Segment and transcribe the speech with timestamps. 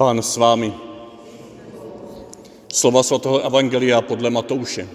[0.00, 0.72] Pán s vámi.
[2.72, 4.88] Slova svatého Evangelia podle Matouše.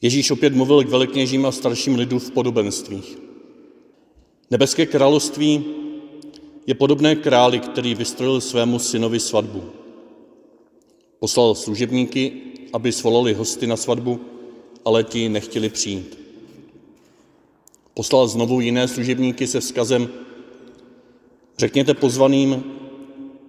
[0.00, 3.18] Ježíš opět mluvil k velekněžím a starším lidu v podobenstvích.
[4.50, 5.64] Nebeské království
[6.66, 9.64] je podobné králi, který vystrojil svému synovi svatbu.
[11.18, 12.32] Poslal služebníky,
[12.72, 14.20] aby svolali hosty na svatbu,
[14.84, 16.18] ale ti nechtěli přijít.
[17.94, 20.29] Poslal znovu jiné služebníky se vzkazem,
[21.60, 22.64] řekněte pozvaným,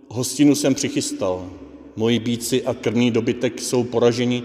[0.08, 1.50] hostinu jsem přichystal,
[1.96, 4.44] moji bíci a krmný dobytek jsou poraženi,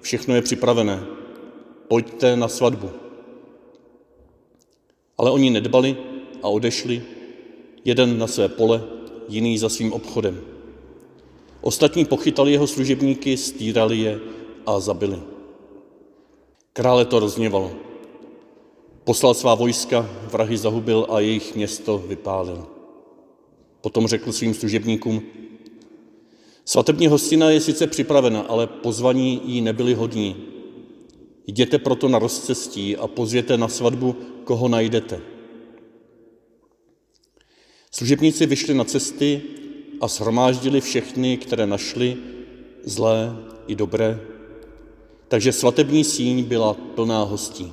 [0.00, 1.04] všechno je připravené,
[1.88, 2.90] pojďte na svatbu.
[5.18, 5.96] Ale oni nedbali
[6.42, 7.02] a odešli,
[7.84, 8.84] jeden na své pole,
[9.28, 10.40] jiný za svým obchodem.
[11.60, 14.20] Ostatní pochytali jeho služebníky, stírali je
[14.66, 15.20] a zabili.
[16.72, 17.72] Krále to rozněvalo.
[19.04, 22.74] Poslal svá vojska, vrahy zahubil a jejich město vypálil.
[23.84, 25.22] Potom řekl svým služebníkům,
[26.64, 30.36] svatební hostina je sice připravena, ale pozvaní jí nebyli hodní.
[31.46, 35.20] Jděte proto na rozcestí a pozvěte na svatbu, koho najdete.
[37.90, 39.42] Služebníci vyšli na cesty
[40.00, 42.16] a shromáždili všechny, které našli,
[42.84, 44.20] zlé i dobré,
[45.28, 47.72] takže svatební síň byla plná hostí.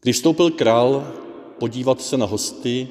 [0.00, 1.12] Když vstoupil král
[1.60, 2.88] podívat se na hosty,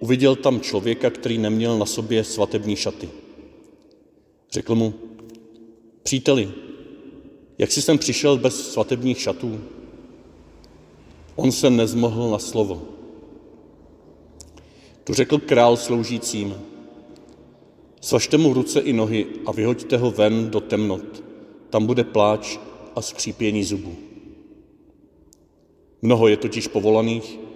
[0.00, 3.08] uviděl tam člověka, který neměl na sobě svatební šaty.
[4.52, 4.94] Řekl mu,
[6.02, 6.52] příteli,
[7.58, 9.60] jak jsi sem přišel bez svatebních šatů?
[11.36, 12.82] On se nezmohl na slovo.
[15.04, 16.54] Tu řekl král sloužícím,
[18.00, 21.24] svažte mu ruce i nohy a vyhoďte ho ven do temnot.
[21.70, 22.58] Tam bude pláč
[22.96, 23.96] a skřípění zubů.
[26.02, 27.49] Mnoho je totiž povolaných,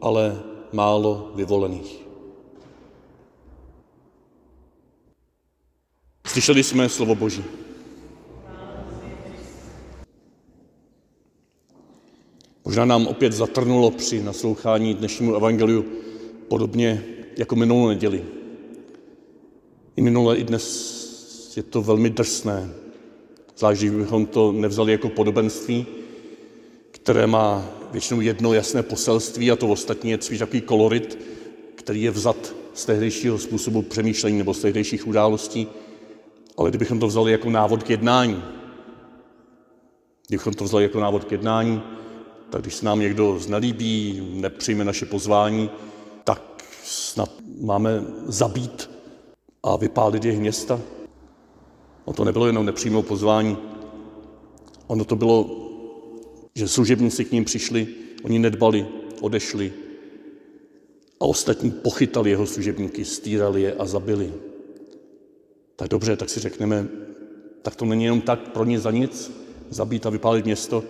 [0.00, 2.00] ale málo vyvolených.
[6.26, 7.44] Slyšeli jsme slovo Boží.
[12.64, 15.84] Možná nám opět zatrnulo při naslouchání dnešnímu evangeliu
[16.48, 17.04] podobně
[17.36, 18.24] jako minulou neděli.
[19.96, 22.70] I minule, i dnes je to velmi drsné,
[23.56, 25.86] zvlášť když bychom to nevzali jako podobenství,
[26.90, 31.18] které má většinou jedno jasné poselství a to ostatní je spíš takový kolorit,
[31.74, 35.66] který je vzat z tehdejšího způsobu přemýšlení nebo z tehdejších událostí.
[36.56, 38.42] Ale kdybychom to vzali jako návod k jednání,
[40.28, 41.82] kdybychom to vzali jako návod k jednání,
[42.50, 45.70] tak když se nám někdo znelíbí, nepřijme naše pozvání,
[46.24, 47.30] tak snad
[47.60, 48.90] máme zabít
[49.62, 50.80] a vypálit jejich města.
[52.06, 53.56] No to nebylo jenom nepřímou pozvání,
[54.86, 55.69] ono to bylo
[56.60, 57.88] že služebníci k ním přišli,
[58.22, 58.86] oni nedbali,
[59.20, 59.72] odešli
[61.20, 64.32] a ostatní pochytali jeho služebníky, stírali je a zabili.
[65.76, 66.88] Tak dobře, tak si řekneme,
[67.62, 69.32] tak to není jenom tak pro ně za nic,
[69.70, 70.84] zabít a vypálit město,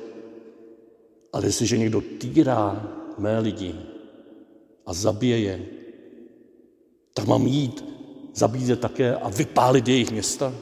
[1.33, 2.83] ale jestliže někdo týrá
[3.19, 3.75] mé lidi
[4.87, 5.67] a zabije je,
[7.15, 7.85] tak mám jít,
[8.35, 10.55] zabít je také a vypálit jejich města?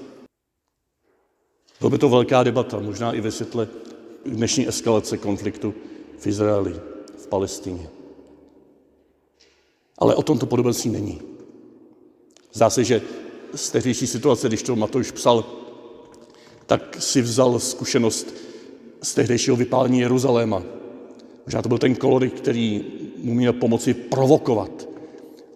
[1.81, 3.88] Bylo by to velká debata, možná i ve světle
[4.27, 5.75] dnešní eskalace konfliktu
[6.19, 6.81] v Izraeli,
[7.17, 7.89] v Palestině.
[9.99, 11.21] Ale o tom to podobenství není.
[12.53, 13.03] Zdá se, že
[13.55, 15.45] z tehdejší situace, když to Matouš psal,
[16.67, 18.35] tak si vzal zkušenost
[19.03, 20.63] z tehdejšího vypálení Jeruzaléma.
[21.47, 22.85] Možná to byl ten kolorik, který
[23.17, 24.89] mu měl pomoci provokovat,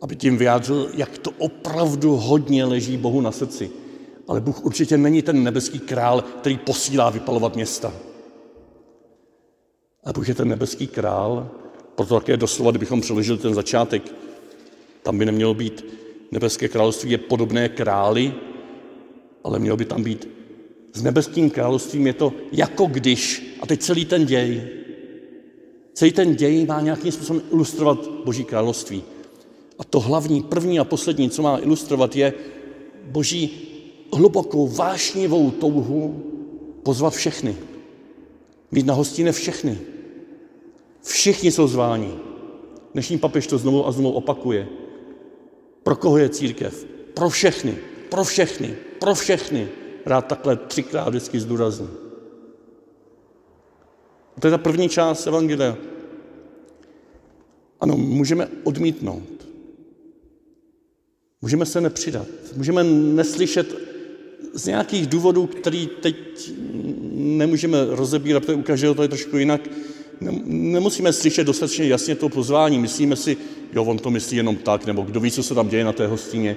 [0.00, 3.70] aby tím vyjádřil, jak to opravdu hodně leží Bohu na srdci.
[4.28, 7.92] Ale Bůh určitě není ten nebeský král, který posílá vypalovat města.
[10.04, 11.50] A Bůh je ten nebeský král,
[11.94, 14.14] proto také doslova, kdybychom přeložili ten začátek,
[15.02, 15.84] tam by nemělo být
[16.30, 18.34] nebeské království je podobné králi,
[19.44, 20.28] ale mělo by tam být
[20.92, 24.68] s nebeským královstvím je to jako když, a teď celý ten děj,
[25.94, 29.02] celý ten děj má nějakým způsobem ilustrovat Boží království.
[29.78, 32.34] A to hlavní, první a poslední, co má ilustrovat, je
[33.04, 33.68] Boží
[34.12, 36.22] hlubokou, vášnivou touhu
[36.82, 37.56] pozvat všechny.
[38.70, 39.78] Mít na hostině všechny.
[41.02, 42.18] Všichni jsou zváni.
[42.92, 44.68] Dnešní papež to znovu a znovu opakuje.
[45.82, 46.86] Pro koho je církev?
[47.14, 47.78] Pro všechny,
[48.08, 49.68] pro všechny, pro všechny.
[50.06, 51.88] Rád takhle třikrát vždycky zdůrazní.
[54.40, 55.76] To je ta první část Evangelia.
[57.80, 59.48] Ano, můžeme odmítnout.
[61.42, 62.26] Můžeme se nepřidat.
[62.56, 63.76] Můžeme neslyšet
[64.54, 66.16] z nějakých důvodů, který teď
[67.12, 69.60] nemůžeme rozebírat, protože u každého to je trošku jinak,
[70.44, 72.78] nemusíme slyšet dostatečně jasně to pozvání.
[72.78, 73.36] Myslíme si,
[73.72, 76.06] jo, on to myslí jenom tak, nebo kdo ví, co se tam děje na té
[76.06, 76.56] hostině,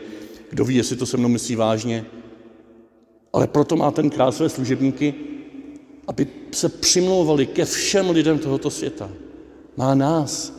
[0.50, 2.06] kdo ví, jestli to se mnou myslí vážně.
[3.34, 5.14] Ale proto má ten král své služebníky,
[6.08, 9.10] aby se přimlouvali ke všem lidem tohoto světa.
[9.78, 10.54] Má nás,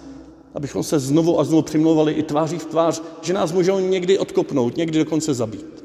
[0.55, 4.77] abychom se znovu a znovu přimlouvali i tváří v tvář, že nás můžou někdy odkopnout,
[4.77, 5.85] někdy dokonce zabít.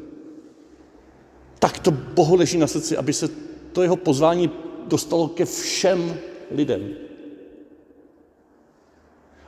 [1.59, 3.29] Tak to Bohu leží na srdci, aby se
[3.71, 4.51] to jeho pozvání
[4.87, 6.13] dostalo ke všem
[6.51, 6.89] lidem.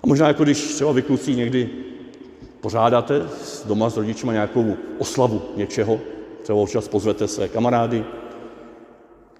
[0.03, 1.69] A možná jako když třeba vy kluci někdy
[2.61, 3.21] pořádáte
[3.65, 5.99] doma s rodičima nějakou oslavu něčeho,
[6.41, 8.05] třeba občas pozvete své kamarády,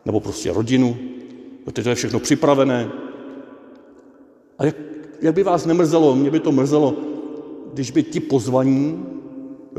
[0.05, 0.97] nebo prostě rodinu,
[1.63, 2.89] protože to je všechno připravené.
[4.57, 4.75] A jak,
[5.21, 6.95] jak by vás nemrzelo, mě by to mrzelo,
[7.73, 9.05] když by ti pozvaní,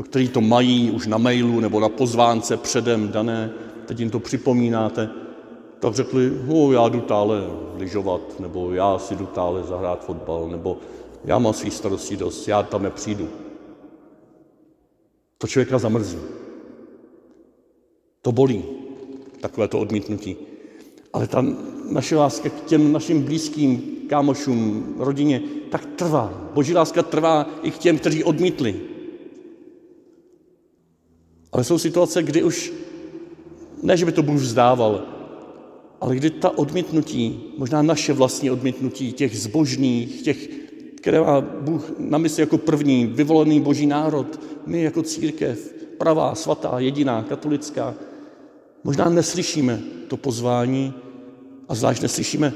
[0.03, 3.51] kteří to mají už na mailu nebo na pozvánce předem dané,
[3.85, 5.09] teď jim to připomínáte,
[5.85, 7.43] tak řekli, no, já jdu tále
[7.75, 10.77] lyžovat, nebo já si jdu tále zahrát fotbal, nebo
[11.25, 13.29] já mám svých starostí dost, já tam nepřijdu.
[15.37, 16.17] To člověka zamrzí.
[18.21, 18.63] To bolí,
[19.41, 20.37] takové to odmítnutí.
[21.13, 21.45] Ale ta
[21.89, 26.49] naše láska k těm našim blízkým kámošům, rodině, tak trvá.
[26.53, 28.81] Boží láska trvá i k těm, kteří odmítli.
[31.51, 32.73] Ale jsou situace, kdy už,
[33.83, 35.14] ne, že by to Bůh vzdával,
[36.01, 40.47] ale kdy ta odmítnutí, možná naše vlastní odmítnutí těch zbožných, těch,
[40.95, 46.79] které má Bůh na mysli jako první, vyvolený boží národ, my jako církev, pravá, svatá,
[46.79, 47.95] jediná, katolická,
[48.83, 50.93] možná neslyšíme to pozvání
[51.69, 52.53] a zvlášť neslyšíme,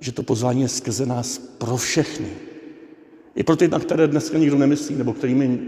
[0.00, 2.28] že to pozvání je skrze nás pro všechny.
[3.34, 5.60] I pro ty, na které dneska nikdo nemyslí, nebo kterými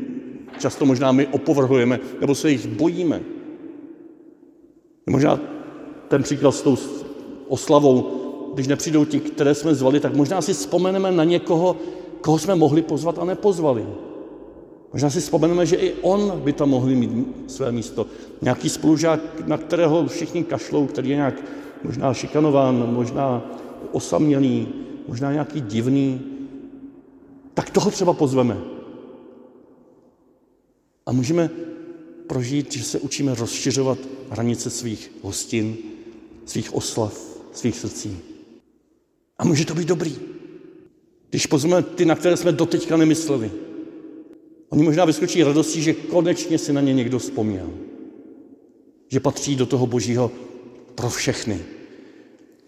[0.58, 3.20] často možná my opovrhujeme, nebo se jich bojíme.
[5.06, 5.53] Možná
[6.14, 6.78] ten příklad s tou
[7.48, 8.10] oslavou,
[8.54, 11.76] když nepřijdou ti, které jsme zvali, tak možná si vzpomeneme na někoho,
[12.20, 13.86] koho jsme mohli pozvat a nepozvali.
[14.92, 17.10] Možná si vzpomeneme, že i on by tam mohli mít
[17.46, 18.06] své místo.
[18.42, 21.42] Nějaký spolužák, na kterého všichni kašlou, který je nějak
[21.82, 23.42] možná šikanován, možná
[23.92, 24.68] osamělý,
[25.08, 26.20] možná nějaký divný,
[27.54, 28.58] tak toho třeba pozveme.
[31.06, 31.50] A můžeme
[32.26, 33.98] prožít, že se učíme rozšiřovat
[34.30, 35.93] hranice svých hostin,
[36.44, 37.20] svých oslav,
[37.52, 38.18] svých srdcí.
[39.38, 40.16] A může to být dobrý.
[41.30, 43.50] Když pozveme ty, na které jsme doteďka nemysleli.
[44.68, 47.70] Oni možná vyskočí radostí, že konečně si na ně někdo vzpomněl.
[49.08, 50.30] Že patří do toho božího
[50.94, 51.60] pro všechny.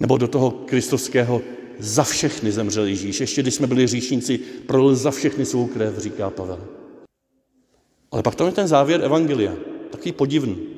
[0.00, 1.42] Nebo do toho kristovského
[1.78, 3.20] za všechny zemřel Ježíš.
[3.20, 6.68] Ještě když jsme byli říšníci, prolil za všechny svou krev, říká Pavel.
[8.10, 9.54] Ale pak tam je ten závěr Evangelia,
[9.90, 10.75] takový podivný.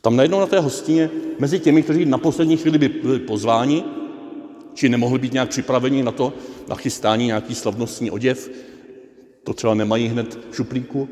[0.00, 3.84] Tam najednou na té hostině, mezi těmi, kteří na poslední chvíli by byli pozváni,
[4.74, 6.32] či nemohli být nějak připraveni na to,
[6.68, 8.50] na chystání nějaký slavnostní oděv,
[9.44, 11.08] to třeba nemají hned v šuplíku,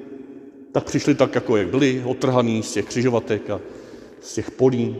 [0.72, 3.60] tak přišli tak, jako jak byli, otrhaný z těch křižovatek a
[4.20, 4.96] z těch polí.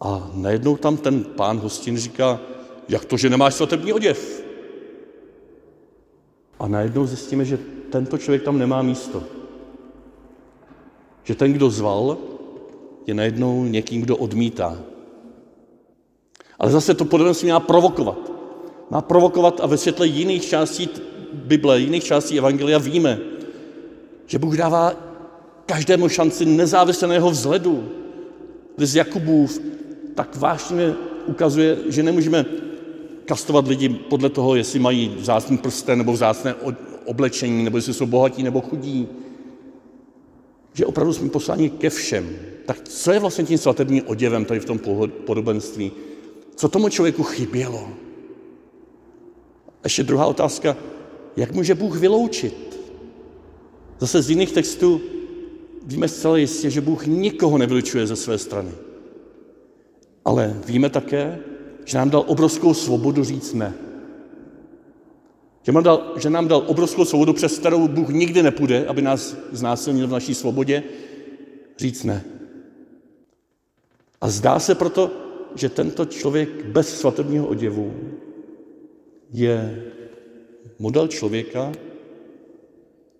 [0.00, 2.40] A najednou tam ten pán hostin říká,
[2.88, 4.44] jak to, že nemáš svatební oděv?
[6.58, 7.58] A najednou zjistíme, že
[7.90, 9.22] tento člověk tam nemá místo.
[11.24, 12.18] Že ten, kdo zval,
[13.06, 14.78] je najednou někým, kdo odmítá.
[16.58, 18.32] Ale zase to podobenství má provokovat.
[18.90, 20.88] Má provokovat a ve světle jiných částí
[21.32, 23.18] Bible, jiných částí Evangelia víme,
[24.26, 24.92] že Bůh dává
[25.66, 27.88] každému šanci nezávisle na jeho vzhledu.
[28.78, 29.60] Z Jakubův
[30.14, 30.94] tak vážně
[31.26, 32.44] ukazuje, že nemůžeme
[33.24, 36.54] kastovat lidi podle toho, jestli mají vzácný prsten nebo vzácné
[37.04, 39.08] oblečení, nebo jestli jsou bohatí nebo chudí.
[40.74, 42.36] Že opravdu jsme posláni ke všem.
[42.66, 44.78] Tak co je vlastně tím svatebním oděvem tady v tom
[45.24, 45.92] podobenství?
[46.56, 47.88] Co tomu člověku chybělo?
[49.66, 50.76] A ještě druhá otázka,
[51.36, 52.80] jak může Bůh vyloučit?
[53.98, 55.00] Zase z jiných textů
[55.86, 58.70] víme zcela jistě, že Bůh nikoho nevylučuje ze své strany.
[60.24, 61.38] Ale víme také,
[61.84, 63.74] že nám dal obrovskou svobodu říct ne.
[65.64, 69.36] Že nám, dal, že nám dal obrovskou svobodu, přes kterou Bůh nikdy nepůjde, aby nás
[69.52, 70.82] znásilnil v naší svobodě,
[71.78, 72.24] říct ne.
[74.20, 75.10] A zdá se proto,
[75.54, 77.94] že tento člověk bez svatebního oděvu
[79.32, 79.84] je
[80.78, 81.72] model člověka,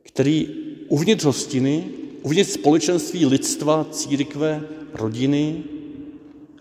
[0.02, 0.48] který
[0.88, 1.84] uvnitř hostiny,
[2.22, 5.64] uvnitř společenství lidstva, církve, rodiny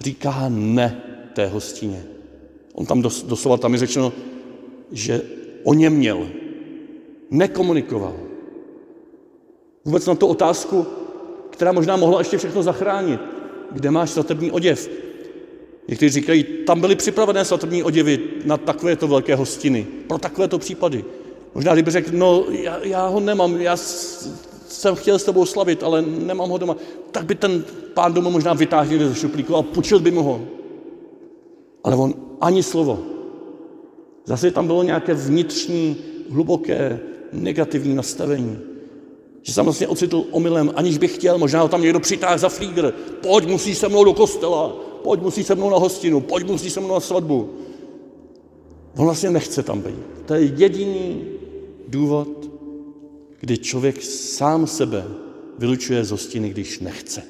[0.01, 2.03] říká ne té hostině.
[2.73, 4.13] On tam doslova tam je řečeno,
[4.91, 5.21] že
[5.63, 6.27] o něm měl.
[7.29, 8.15] Nekomunikoval.
[9.85, 10.85] Vůbec na tu otázku,
[11.49, 13.19] která možná mohla ještě všechno zachránit.
[13.71, 14.89] Kde máš svatební oděv?
[15.87, 21.05] Někteří říkají, tam byly připravené svatební oděvy na takovéto velké hostiny, pro takovéto případy.
[21.55, 23.77] Možná kdyby řekl, no já, já ho nemám, já
[24.67, 26.75] jsem chtěl s tebou slavit, ale nemám ho doma,
[27.11, 30.41] tak by ten pán doma možná vytáhl ze šuplíku a počil by mu ho.
[31.83, 33.12] Ale on ani slovo.
[34.25, 35.97] Zase tam bylo nějaké vnitřní,
[36.29, 36.99] hluboké,
[37.33, 38.59] negativní nastavení.
[39.41, 42.91] Že jsem vlastně ocitl omylem, aniž bych chtěl, možná ho tam někdo přitáhl za flígr.
[43.21, 44.69] Pojď, musí se mnou do kostela,
[45.03, 47.49] pojď, musí se mnou na hostinu, pojď, musí se mnou na svatbu.
[48.97, 49.99] On vlastně nechce tam být.
[50.25, 51.25] To je jediný
[51.87, 52.49] důvod,
[53.39, 55.05] kdy člověk sám sebe
[55.57, 57.23] vylučuje z hostiny, když nechce.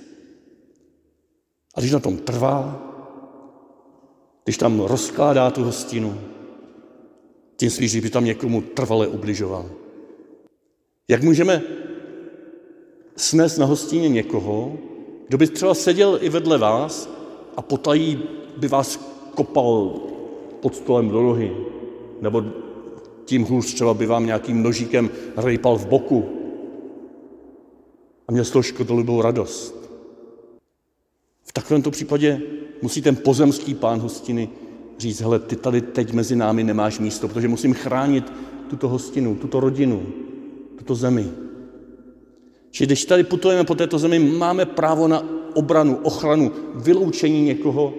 [1.76, 2.90] A když na tom trvá,
[4.44, 6.20] když tam rozkládá tu hostinu,
[7.64, 9.72] tím spíš, že by tam někomu trvale ubližoval.
[11.08, 11.62] Jak můžeme
[13.16, 14.78] snést na hostině někoho,
[15.28, 17.10] kdo by třeba seděl i vedle vás
[17.56, 18.20] a potají
[18.58, 19.00] by vás
[19.36, 19.96] kopal
[20.60, 21.56] pod stolem do nohy,
[22.22, 22.44] nebo
[23.26, 26.30] tím hůř třeba by vám nějakým nožíkem rejpal v boku
[28.28, 29.76] a měl z toho škodolibou radost.
[31.44, 32.42] V takovémto případě
[32.82, 34.50] musí ten pozemský pán hostiny
[35.04, 38.34] říct, hele, ty tady teď mezi námi nemáš místo, protože musím chránit
[38.70, 40.06] tuto hostinu, tuto rodinu,
[40.78, 41.32] tuto zemi.
[42.72, 47.94] Čili když tady putujeme po této zemi, máme právo na obranu, ochranu, vyloučení někoho,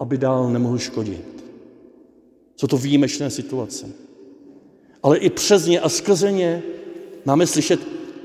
[0.00, 1.44] aby dál nemohl škodit.
[2.56, 3.86] Jsou to výjimečné situace.
[5.02, 6.62] Ale i přes ně a skrze ně
[7.24, 7.80] máme slyšet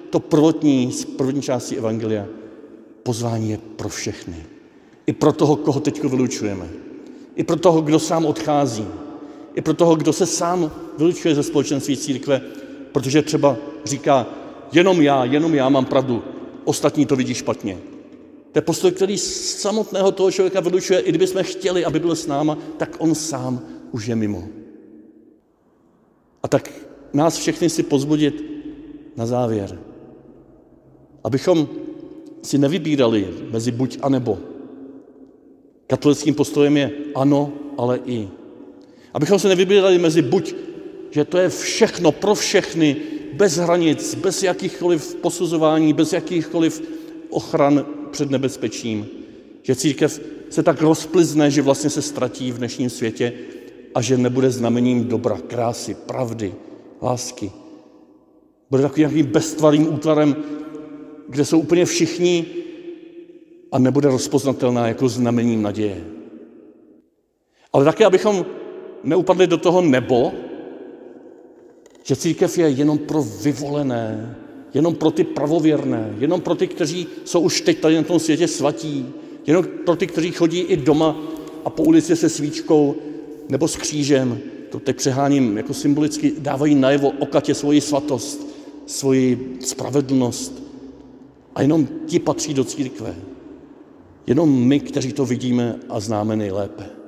[0.10, 2.26] to prvotní z první části Evangelia.
[3.04, 4.46] Pozvání je pro všechny.
[5.08, 6.89] I pro toho, koho teď vylučujeme.
[7.40, 8.88] I pro toho, kdo sám odchází.
[9.56, 12.42] I pro toho, kdo se sám vylučuje ze společenství církve,
[12.92, 14.28] protože třeba říká,
[14.72, 16.24] jenom já, jenom já mám pravdu,
[16.64, 17.78] ostatní to vidí špatně.
[18.52, 22.58] To je postoj, který samotného toho člověka vylučuje, i kdybychom chtěli, aby byl s náma,
[22.78, 24.44] tak on sám už je mimo.
[26.44, 26.72] A tak
[27.14, 28.44] nás všechny si pozbudit
[29.16, 29.80] na závěr,
[31.24, 31.70] abychom
[32.44, 34.59] si nevybírali mezi buď a nebo.
[35.90, 38.28] Katolickým postojem je ano, ale i.
[39.14, 40.56] Abychom se nevybírali mezi buď,
[41.12, 42.96] že to je všechno pro všechny,
[43.34, 46.82] bez hranic, bez jakýchkoliv posuzování, bez jakýchkoliv
[47.30, 49.08] ochran před nebezpečím.
[49.64, 53.34] Že církev se tak rozplizne, že vlastně se ztratí v dnešním světě
[53.96, 56.54] a že nebude znamením dobra, krásy, pravdy,
[57.02, 57.52] lásky.
[58.70, 60.36] Bude takovým nějakým beztvarým útvarem,
[61.30, 62.46] kde jsou úplně všichni
[63.72, 66.04] a nebude rozpoznatelná jako znamením naděje.
[67.74, 68.46] Ale také, abychom
[69.04, 70.32] neupadli do toho nebo,
[72.04, 74.36] že církev je jenom pro vyvolené,
[74.74, 78.48] jenom pro ty pravověrné, jenom pro ty, kteří jsou už teď tady na tom světě
[78.48, 79.14] svatí,
[79.48, 81.18] jenom pro ty, kteří chodí i doma
[81.66, 82.96] a po ulici se svíčkou
[83.50, 88.48] nebo s křížem, to teď přeháním jako symbolicky, dávají najevo okatě svoji svatost,
[88.86, 90.64] svoji spravedlnost.
[91.56, 93.16] A jenom ti patří do církve.
[94.28, 97.00] Jenom my, kteří to vidíme a známe nejlépe.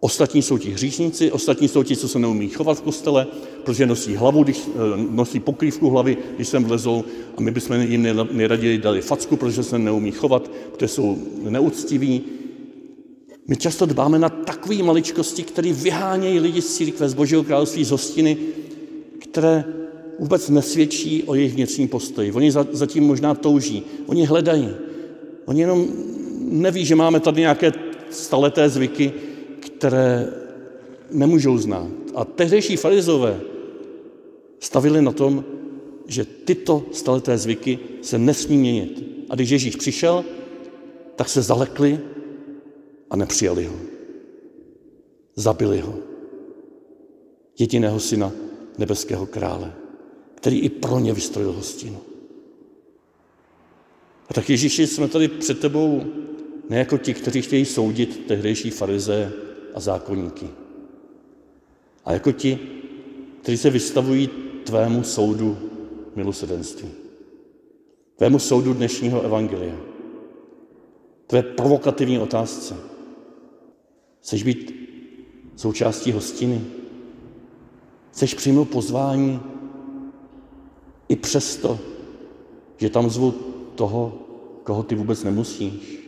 [0.00, 3.26] Ostatní jsou ti hříšníci, ostatní jsou ti, co se neumí chovat v kostele,
[3.64, 7.04] protože nosí hlavu, když, eh, nosí pokrývku hlavy, když sem vlezou
[7.36, 12.22] a my bychom jim nejraději dali facku, protože se neumí chovat, protože jsou neúctiví.
[13.48, 17.90] My často dbáme na takové maličkosti, které vyhánějí lidi z církve, z Božího království, z
[17.90, 18.36] hostiny,
[19.18, 19.64] které
[20.18, 22.32] vůbec nesvědčí o jejich vnitřním postoji.
[22.32, 24.68] Oni zatím možná touží, oni hledají.
[25.48, 25.88] Oni jenom
[26.38, 27.72] neví, že máme tady nějaké
[28.10, 29.12] staleté zvyky,
[29.60, 30.32] které
[31.10, 31.88] nemůžou znát.
[32.14, 33.40] A tehdejší farizové
[34.60, 35.44] stavili na tom,
[36.06, 39.04] že tyto staleté zvyky se nesmí měnit.
[39.30, 40.24] A když Ježíš přišel,
[41.16, 42.00] tak se zalekli
[43.10, 43.76] a nepřijali ho.
[45.36, 45.94] Zabili ho.
[47.58, 48.32] Jediného syna
[48.78, 49.72] nebeského krále,
[50.34, 51.98] který i pro ně vystrojil hostinu.
[54.28, 56.04] A tak Ježíši, jsme tady před tebou
[56.68, 59.32] ne jako ti, kteří chtějí soudit tehdejší farize
[59.74, 60.48] a zákonníky,
[62.04, 62.58] a jako ti,
[63.42, 64.28] kteří se vystavují
[64.64, 65.58] tvému soudu
[66.16, 66.88] milosedenství,
[68.16, 69.76] tvému soudu dnešního evangelia,
[71.26, 72.76] tvé provokativní otázce.
[74.20, 74.74] Chceš být
[75.56, 76.60] součástí hostiny?
[78.12, 79.40] Chceš přijmout pozvání
[81.08, 81.78] i přesto,
[82.76, 83.47] že tam zvu
[83.78, 84.12] toho,
[84.62, 86.02] koho ty vůbec nemusíš,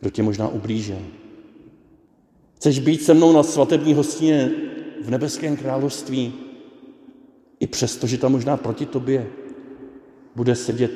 [0.00, 0.98] kdo tě možná ublíže.
[2.54, 4.50] Chceš být se mnou na svatební hostině
[5.02, 6.32] v nebeském království,
[7.60, 9.26] i přesto, že tam možná proti tobě
[10.36, 10.94] bude sedět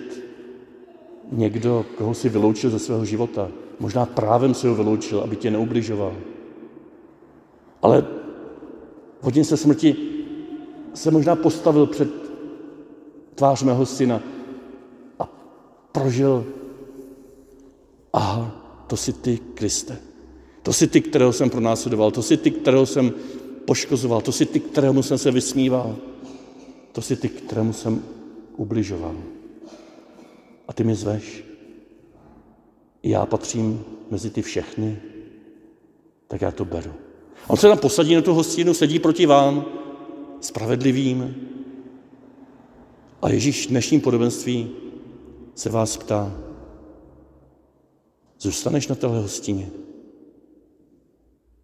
[1.33, 3.51] někdo, koho si vyloučil ze svého života.
[3.81, 6.15] Možná právem si ho vyloučil, aby tě neubližoval.
[7.83, 8.03] Ale
[9.21, 9.97] v hodin se smrti
[10.95, 12.11] se možná postavil před
[13.35, 14.36] tvář mého syna
[15.97, 16.45] prožil,
[18.13, 18.53] aha,
[18.87, 19.99] to jsi ty, Kriste.
[20.63, 23.13] To jsi ty, kterého jsem pronásledoval, to jsi ty, kterého jsem
[23.65, 25.97] poškozoval, to jsi ty, kterému jsem se vysmíval,
[26.93, 28.03] to jsi ty, kterému jsem
[28.57, 29.17] ubližoval.
[30.69, 31.45] A ty mi zveš.
[33.03, 34.99] Já patřím mezi ty všechny,
[36.29, 36.93] tak já to beru.
[37.49, 39.65] On se tam posadí na tu hostinu, sedí proti vám,
[40.41, 41.35] spravedlivým.
[43.23, 44.86] A Ježíš v dnešním podobenství
[45.57, 46.41] se vás ptá,
[48.39, 49.71] zůstaneš na téhle hostině?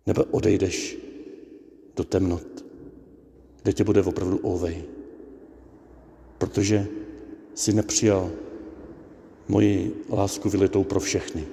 [0.06, 0.98] Nebo odejdeš
[1.96, 2.64] do temnot,
[3.62, 4.84] kde tě bude opravdu ovej?
[6.38, 6.86] Protože
[7.54, 8.30] si nepřijal
[9.48, 11.46] moji lásku vylitou pro všechny.